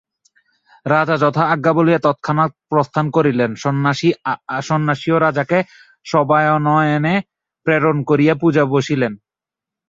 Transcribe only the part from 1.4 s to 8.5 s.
আজ্ঞা বলিয়া তৎক্ষণাৎ প্রস্থান করিলেন, সন্ন্যাসীও রাজাকে শবানয়নে প্রেরণ করিয়া